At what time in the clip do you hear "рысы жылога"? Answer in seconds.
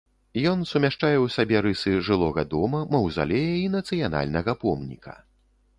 1.65-2.47